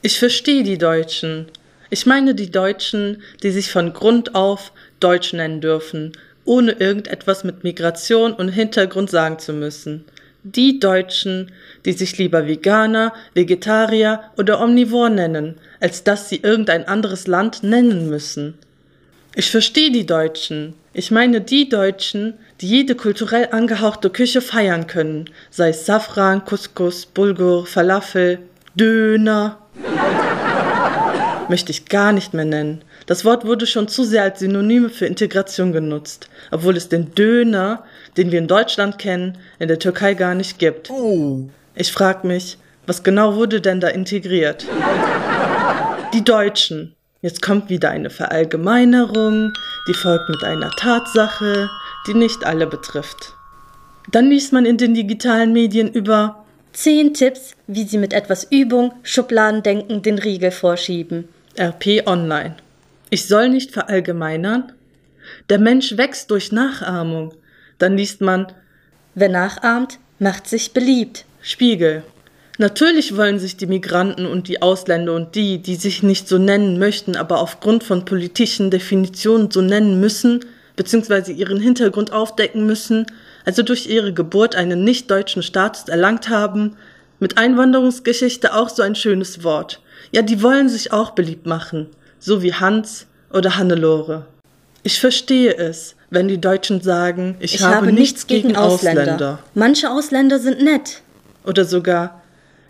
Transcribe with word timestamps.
Ich 0.00 0.18
verstehe 0.18 0.62
die 0.62 0.78
Deutschen. 0.78 1.46
Ich 1.90 2.06
meine 2.06 2.34
die 2.34 2.50
Deutschen, 2.50 3.22
die 3.42 3.50
sich 3.50 3.70
von 3.70 3.92
Grund 3.92 4.34
auf 4.34 4.72
Deutsch 4.98 5.32
nennen 5.34 5.60
dürfen, 5.60 6.12
ohne 6.44 6.72
irgendetwas 6.72 7.44
mit 7.44 7.64
Migration 7.64 8.32
und 8.32 8.48
Hintergrund 8.48 9.10
sagen 9.10 9.38
zu 9.38 9.52
müssen. 9.52 10.04
Die 10.44 10.80
Deutschen, 10.80 11.52
die 11.84 11.92
sich 11.92 12.18
lieber 12.18 12.48
Veganer, 12.48 13.12
Vegetarier 13.34 14.22
oder 14.36 14.60
Omnivor 14.60 15.08
nennen, 15.08 15.56
als 15.80 16.02
dass 16.02 16.28
sie 16.28 16.36
irgendein 16.36 16.88
anderes 16.88 17.26
Land 17.26 17.62
nennen 17.62 18.08
müssen. 18.08 18.54
Ich 19.34 19.50
verstehe 19.50 19.92
die 19.92 20.04
Deutschen. 20.04 20.74
Ich 20.94 21.10
meine 21.10 21.40
die 21.40 21.68
Deutschen, 21.68 22.34
die 22.60 22.68
jede 22.68 22.94
kulturell 22.94 23.48
angehauchte 23.52 24.10
Küche 24.10 24.40
feiern 24.40 24.86
können, 24.86 25.30
sei 25.50 25.70
es 25.70 25.86
Safran, 25.86 26.44
Couscous, 26.44 27.06
Bulgur, 27.06 27.66
Falafel, 27.66 28.40
Döner. 28.74 29.61
Möchte 31.48 31.70
ich 31.70 31.86
gar 31.86 32.12
nicht 32.12 32.34
mehr 32.34 32.44
nennen. 32.44 32.82
Das 33.06 33.24
Wort 33.24 33.44
wurde 33.44 33.66
schon 33.66 33.88
zu 33.88 34.04
sehr 34.04 34.22
als 34.22 34.38
Synonym 34.40 34.90
für 34.90 35.06
Integration 35.06 35.72
genutzt, 35.72 36.28
obwohl 36.50 36.76
es 36.76 36.88
den 36.88 37.14
Döner, 37.14 37.84
den 38.16 38.30
wir 38.30 38.38
in 38.38 38.48
Deutschland 38.48 38.98
kennen, 38.98 39.38
in 39.58 39.68
der 39.68 39.78
Türkei 39.78 40.14
gar 40.14 40.34
nicht 40.34 40.58
gibt. 40.58 40.90
Oh. 40.90 41.48
Ich 41.74 41.92
frage 41.92 42.26
mich, 42.26 42.58
was 42.86 43.02
genau 43.02 43.34
wurde 43.36 43.60
denn 43.60 43.80
da 43.80 43.88
integriert? 43.88 44.66
Die 46.14 46.24
Deutschen. 46.24 46.94
Jetzt 47.20 47.40
kommt 47.40 47.70
wieder 47.70 47.90
eine 47.90 48.10
Verallgemeinerung, 48.10 49.52
die 49.88 49.94
folgt 49.94 50.28
mit 50.28 50.42
einer 50.42 50.70
Tatsache, 50.70 51.70
die 52.06 52.14
nicht 52.14 52.44
alle 52.44 52.66
betrifft. 52.66 53.34
Dann 54.10 54.28
liest 54.28 54.52
man 54.52 54.66
in 54.66 54.76
den 54.76 54.94
digitalen 54.94 55.52
Medien 55.52 55.92
über 55.92 56.41
Zehn 56.72 57.12
Tipps, 57.12 57.54
wie 57.66 57.84
Sie 57.84 57.98
mit 57.98 58.14
etwas 58.14 58.46
Übung, 58.50 58.94
Schubladendenken 59.02 60.00
den 60.00 60.18
Riegel 60.18 60.50
vorschieben. 60.50 61.28
RP 61.58 62.06
Online. 62.06 62.56
Ich 63.10 63.28
soll 63.28 63.50
nicht 63.50 63.72
verallgemeinern? 63.72 64.72
Der 65.50 65.58
Mensch 65.58 65.98
wächst 65.98 66.30
durch 66.30 66.50
Nachahmung. 66.50 67.34
Dann 67.78 67.96
liest 67.96 68.22
man 68.22 68.46
Wer 69.14 69.28
nachahmt, 69.28 69.98
macht 70.18 70.48
sich 70.48 70.72
beliebt. 70.72 71.26
Spiegel. 71.42 72.02
Natürlich 72.56 73.16
wollen 73.16 73.38
sich 73.38 73.58
die 73.58 73.66
Migranten 73.66 74.24
und 74.24 74.48
die 74.48 74.62
Ausländer 74.62 75.14
und 75.14 75.34
die, 75.34 75.58
die 75.58 75.74
sich 75.74 76.02
nicht 76.02 76.26
so 76.26 76.38
nennen 76.38 76.78
möchten, 76.78 77.16
aber 77.16 77.40
aufgrund 77.40 77.84
von 77.84 78.06
politischen 78.06 78.70
Definitionen 78.70 79.50
so 79.50 79.60
nennen 79.60 80.00
müssen, 80.00 80.40
beziehungsweise 80.76 81.32
ihren 81.32 81.60
Hintergrund 81.60 82.12
aufdecken 82.12 82.64
müssen, 82.64 83.04
also 83.44 83.62
durch 83.62 83.86
ihre 83.86 84.12
Geburt 84.12 84.54
einen 84.54 84.84
nicht-deutschen 84.84 85.42
Status 85.42 85.88
erlangt 85.88 86.28
haben, 86.28 86.76
mit 87.18 87.38
Einwanderungsgeschichte 87.38 88.54
auch 88.54 88.68
so 88.68 88.82
ein 88.82 88.94
schönes 88.94 89.44
Wort. 89.44 89.80
Ja, 90.10 90.22
die 90.22 90.42
wollen 90.42 90.68
sich 90.68 90.92
auch 90.92 91.10
beliebt 91.12 91.46
machen, 91.46 91.86
so 92.18 92.42
wie 92.42 92.52
Hans 92.52 93.06
oder 93.32 93.56
Hannelore. 93.56 94.26
Ich 94.82 94.98
verstehe 94.98 95.56
es, 95.56 95.94
wenn 96.10 96.28
die 96.28 96.40
Deutschen 96.40 96.80
sagen, 96.80 97.36
ich, 97.38 97.54
Ich, 97.54 97.62
habe, 97.62 97.92
nichts 97.92 98.26
gegen, 98.26 98.56
Ausländer. 98.56 99.38
Manche 99.54 99.90
Ausländer 99.90 100.38
sind 100.38 100.60
nett. 100.62 101.00
Oder 101.44 101.64
sogar, 101.64 102.20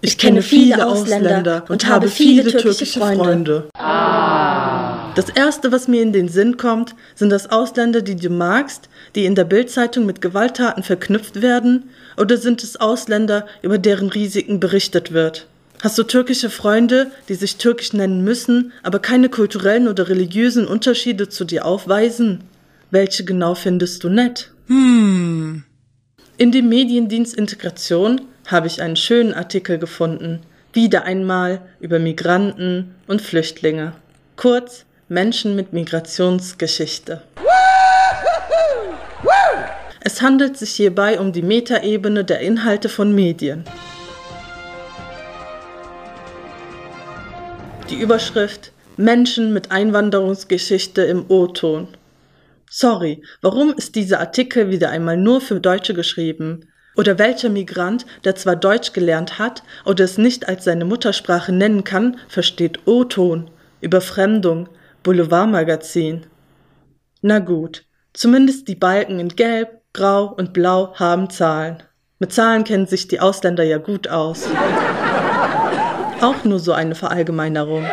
ich, 0.03 0.19
kenne 0.19 0.43
viele 0.43 0.87
Ausländer 0.87 1.65
und 1.69 1.87
habe 1.89 2.09
viele 2.09 2.51
türkische 2.51 3.01
Freunde. 3.01 3.69
Das 5.15 5.29
erste, 5.29 5.73
was 5.73 5.89
mir 5.89 6.01
in 6.01 6.15
den 6.15 6.29
Sinn 6.29 6.57
kommt, 6.57 6.95
sind 7.15 7.29
das 7.29 7.51
Ausländer, 7.51 8.01
die 8.01 8.17
du 8.17 8.31
magst, 8.31 8.89
die 9.15 9.27
in 9.27 9.35
der 9.35 9.45
Bildzeitung 9.45 10.07
mit 10.07 10.23
Gewalttaten 10.23 10.83
verknüpft 10.83 11.43
werden, 11.43 11.91
oder 12.17 12.39
sind 12.39 12.63
es 12.63 12.81
Ausländer, 12.81 13.47
über 13.61 13.77
deren 13.77 14.09
Risiken 14.09 14.59
berichtet 14.59 15.13
wird? 15.13 15.47
Hast 15.83 15.99
du 15.99 16.05
türkische 16.05 16.49
Freunde, 16.49 17.11
die 17.29 17.35
sich 17.35 17.57
türkisch 17.57 17.93
nennen 17.93 18.25
müssen, 18.25 18.73
aber 18.83 19.01
keine 19.01 19.29
kulturellen 19.29 19.87
oder 19.87 20.09
religiösen 20.09 20.67
Unterschiede 20.67 21.29
zu 21.29 21.45
dir 21.45 21.67
aufweisen? 21.67 22.45
Welche 22.91 23.25
genau 23.25 23.55
findest 23.55 24.05
du 24.05 24.09
nett? 24.09 24.51
Hm. 24.69 25.65
In 26.39 26.53
dem 26.53 26.71
Mediendienst 26.71 27.37
Integration 27.37 28.23
habe 28.47 28.67
ich 28.67 28.81
einen 28.81 28.97
schönen 28.97 29.35
Artikel 29.35 29.79
gefunden, 29.79 30.41
wieder 30.73 31.05
einmal 31.05 31.61
über 31.81 31.99
Migranten 31.99 32.95
und 33.07 33.21
Flüchtlinge. 33.21 33.93
Kurz 34.37 34.87
Menschen 35.13 35.55
mit 35.55 35.75
Migrationsgeschichte. 35.75 37.21
Es 40.01 40.23
handelt 40.23 40.57
sich 40.57 40.71
hierbei 40.71 41.21
um 41.21 41.35
die 41.35 41.43
Metaebene 41.43 42.25
der 42.25 42.41
Inhalte 42.41 42.89
von 42.89 43.15
Medien. 43.15 43.65
Die 47.91 47.97
Überschrift 47.97 48.73
Menschen 48.97 49.53
mit 49.53 49.71
Einwanderungsgeschichte 49.71 51.03
im 51.03 51.27
O-Ton. 51.29 51.89
Sorry, 52.71 53.23
warum 53.43 53.75
ist 53.75 53.97
dieser 53.97 54.19
Artikel 54.19 54.71
wieder 54.71 54.89
einmal 54.89 55.19
nur 55.19 55.43
für 55.43 55.61
Deutsche 55.61 55.93
geschrieben? 55.93 56.71
Oder 56.97 57.19
welcher 57.19 57.51
Migrant, 57.51 58.07
der 58.25 58.35
zwar 58.37 58.57
Deutsch 58.57 58.95
gelernt 58.95 59.39
hat 59.39 59.63
oder 59.85 60.05
es 60.05 60.17
nicht 60.17 60.49
als 60.49 60.65
seine 60.65 60.87
Muttersprache 60.87 61.53
nennen 61.53 61.85
kann, 61.85 62.17
versteht 62.29 62.87
O-Ton, 62.87 63.51
Überfremdung, 63.83 64.71
Boulevardmagazin? 65.03 66.27
Na 67.21 67.39
gut, 67.39 67.85
zumindest 68.13 68.69
die 68.69 68.75
Balken 68.75 69.19
in 69.19 69.29
Gelb, 69.29 69.81
Grau 69.93 70.27
und 70.27 70.53
Blau 70.53 70.95
haben 70.95 71.31
Zahlen. 71.31 71.83
Mit 72.19 72.33
Zahlen 72.33 72.65
kennen 72.65 72.87
sich 72.87 73.09
die 73.09 73.21
Ausländer 73.21 73.65
ja 73.65 73.79
gut 73.79 74.09
aus. 74.09 74.47
Auch 76.21 76.45
nur 76.45 76.61
so 76.61 76.73
eine 76.73 76.95
Verallgemeinerung. 76.95 77.85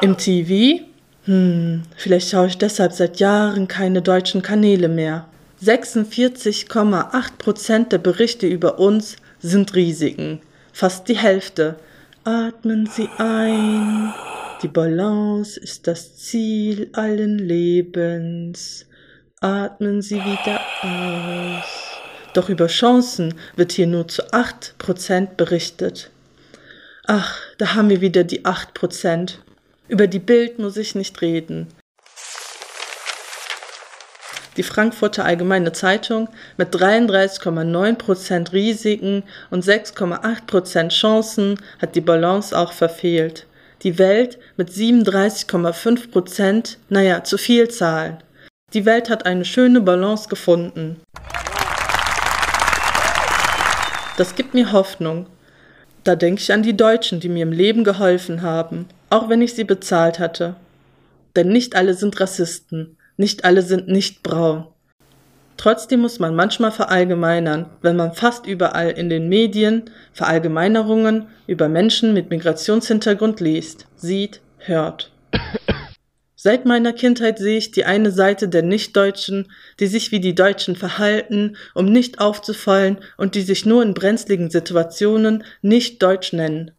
Im 0.00 0.16
TV? 0.16 0.82
Hm, 1.24 1.82
vielleicht 1.96 2.30
schaue 2.30 2.46
ich 2.48 2.58
deshalb 2.58 2.92
seit 2.92 3.20
Jahren 3.20 3.68
keine 3.68 4.02
deutschen 4.02 4.42
Kanäle 4.42 4.88
mehr. 4.88 5.26
46,8 5.62 7.38
Prozent 7.38 7.92
der 7.92 7.98
Berichte 7.98 8.46
über 8.46 8.78
uns 8.80 9.16
sind 9.38 9.74
Risiken. 9.74 10.40
Fast 10.72 11.08
die 11.08 11.16
Hälfte. 11.16 11.76
Atmen 12.24 12.86
Sie 12.86 13.08
ein. 13.18 14.12
Die 14.62 14.68
Balance 14.68 15.58
ist 15.58 15.88
das 15.88 16.16
Ziel 16.18 16.88
allen 16.92 17.36
Lebens. 17.36 18.86
Atmen 19.40 20.02
Sie 20.02 20.20
wieder 20.20 20.60
aus. 20.82 21.98
Doch 22.32 22.48
über 22.48 22.68
Chancen 22.68 23.34
wird 23.56 23.72
hier 23.72 23.88
nur 23.88 24.06
zu 24.06 24.32
8 24.32 24.78
Prozent 24.78 25.36
berichtet. 25.36 26.10
Ach, 27.06 27.40
da 27.58 27.74
haben 27.74 27.90
wir 27.90 28.00
wieder 28.00 28.22
die 28.22 28.44
8 28.44 28.72
Prozent. 28.72 29.40
Über 29.88 30.06
die 30.06 30.20
Bild 30.20 30.60
muss 30.60 30.76
ich 30.76 30.94
nicht 30.94 31.20
reden. 31.22 31.66
Die 34.56 34.62
Frankfurter 34.62 35.24
Allgemeine 35.24 35.72
Zeitung 35.72 36.28
mit 36.56 36.72
33,9% 36.72 38.52
Risiken 38.52 39.24
und 39.50 39.64
6,8% 39.64 40.90
Chancen 40.90 41.60
hat 41.80 41.96
die 41.96 42.00
Balance 42.00 42.56
auch 42.56 42.72
verfehlt. 42.72 43.48
Die 43.82 43.98
Welt 43.98 44.38
mit 44.56 44.70
37,5%, 44.70 46.76
naja, 46.88 47.24
zu 47.24 47.36
viel 47.36 47.68
Zahlen. 47.68 48.22
Die 48.74 48.84
Welt 48.84 49.10
hat 49.10 49.26
eine 49.26 49.44
schöne 49.44 49.80
Balance 49.80 50.28
gefunden. 50.28 51.00
Das 54.16 54.36
gibt 54.36 54.54
mir 54.54 54.70
Hoffnung. 54.70 55.26
Da 56.04 56.14
denke 56.14 56.40
ich 56.40 56.52
an 56.52 56.62
die 56.62 56.76
Deutschen, 56.76 57.18
die 57.18 57.28
mir 57.28 57.42
im 57.42 57.50
Leben 57.50 57.82
geholfen 57.82 58.42
haben, 58.42 58.86
auch 59.10 59.28
wenn 59.28 59.42
ich 59.42 59.54
sie 59.54 59.64
bezahlt 59.64 60.20
hatte. 60.20 60.54
Denn 61.34 61.48
nicht 61.48 61.74
alle 61.74 61.94
sind 61.94 62.20
Rassisten, 62.20 62.98
nicht 63.16 63.44
alle 63.44 63.62
sind 63.62 63.88
nicht 63.88 64.22
braun. 64.22 64.68
Trotzdem 65.62 66.00
muss 66.00 66.18
man 66.18 66.34
manchmal 66.34 66.72
verallgemeinern, 66.72 67.66
wenn 67.82 67.94
man 67.94 68.14
fast 68.14 68.48
überall 68.48 68.90
in 68.90 69.08
den 69.08 69.28
Medien 69.28 69.84
Verallgemeinerungen 70.12 71.28
über 71.46 71.68
Menschen 71.68 72.14
mit 72.14 72.30
Migrationshintergrund 72.30 73.38
liest, 73.38 73.86
sieht, 73.94 74.40
hört. 74.58 75.12
Seit 76.34 76.66
meiner 76.66 76.92
Kindheit 76.92 77.38
sehe 77.38 77.58
ich 77.58 77.70
die 77.70 77.84
eine 77.84 78.10
Seite 78.10 78.48
der 78.48 78.64
Nichtdeutschen, 78.64 79.52
die 79.78 79.86
sich 79.86 80.10
wie 80.10 80.18
die 80.18 80.34
Deutschen 80.34 80.74
verhalten, 80.74 81.56
um 81.74 81.86
nicht 81.86 82.18
aufzufallen 82.18 82.98
und 83.16 83.36
die 83.36 83.42
sich 83.42 83.64
nur 83.64 83.84
in 83.84 83.94
brenzligen 83.94 84.50
Situationen 84.50 85.44
nicht 85.60 86.02
Deutsch 86.02 86.32
nennen. 86.32 86.72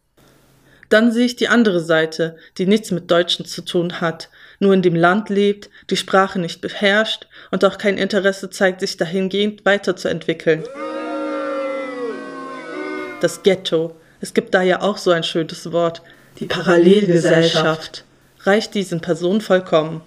Dann 0.94 1.12
sehe 1.12 1.26
ich 1.26 1.36
die 1.36 1.48
andere 1.48 1.80
Seite, 1.80 2.36
die 2.60 2.68
nichts 2.68 2.92
mit 2.92 3.10
Deutschen 3.10 3.46
zu 3.46 3.64
tun 3.66 4.00
hat, 4.00 4.30
nur 4.60 4.76
in 4.76 4.84
dem 4.84 4.94
Land 4.94 5.30
lebt, 5.30 5.72
die 5.90 5.98
Sprache 5.98 6.38
nicht 6.38 6.62
beherrscht 6.62 7.26
und 7.50 7.66
auch 7.66 7.80
kein 7.80 7.98
Interesse 7.98 8.52
zeigt, 8.52 8.82
sich 8.82 8.96
dahingehend 8.96 9.66
weiterzuentwickeln. 9.66 10.64
Das 13.22 13.42
Ghetto, 13.42 13.96
es 14.22 14.36
gibt 14.36 14.54
da 14.54 14.62
ja 14.62 14.84
auch 14.84 14.98
so 14.98 15.10
ein 15.10 15.24
schönes 15.24 15.72
Wort, 15.72 16.04
die 16.40 16.46
Parallelgesellschaft, 16.46 18.04
reicht 18.42 18.76
diesen 18.76 19.02
Personen 19.02 19.42
vollkommen. 19.42 20.02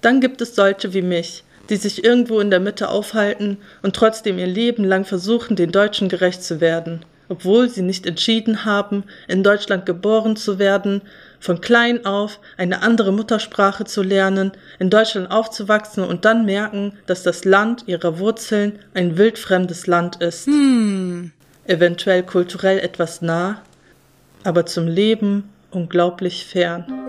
Dann 0.00 0.22
gibt 0.22 0.40
es 0.40 0.54
solche 0.54 0.94
wie 0.94 1.02
mich, 1.02 1.44
die 1.68 1.76
sich 1.76 2.02
irgendwo 2.02 2.40
in 2.40 2.48
der 2.48 2.60
Mitte 2.60 2.88
aufhalten 2.88 3.58
und 3.82 3.94
trotzdem 3.94 4.38
ihr 4.38 4.46
Leben 4.46 4.84
lang 4.84 5.04
versuchen, 5.04 5.54
den 5.54 5.70
Deutschen 5.70 6.08
gerecht 6.08 6.42
zu 6.42 6.62
werden. 6.62 7.04
Obwohl 7.28 7.68
sie 7.68 7.82
nicht 7.82 8.06
entschieden 8.06 8.64
haben, 8.64 9.04
in 9.28 9.42
Deutschland 9.42 9.86
geboren 9.86 10.36
zu 10.36 10.58
werden, 10.58 11.02
von 11.40 11.60
klein 11.60 12.06
auf 12.06 12.40
eine 12.56 12.82
andere 12.82 13.12
Muttersprache 13.12 13.84
zu 13.84 14.02
lernen, 14.02 14.52
in 14.78 14.90
Deutschland 14.90 15.30
aufzuwachsen 15.30 16.02
und 16.04 16.24
dann 16.24 16.46
merken, 16.46 16.94
dass 17.06 17.22
das 17.22 17.44
Land 17.44 17.84
ihrer 17.86 18.18
Wurzeln 18.18 18.78
ein 18.94 19.18
wildfremdes 19.18 19.86
Land 19.86 20.16
ist. 20.16 20.46
Hm. 20.46 21.32
Eventuell 21.66 22.22
kulturell 22.22 22.78
etwas 22.78 23.22
nah, 23.22 23.62
aber 24.42 24.66
zum 24.66 24.86
Leben 24.86 25.50
unglaublich 25.70 26.46
fern. 26.46 27.03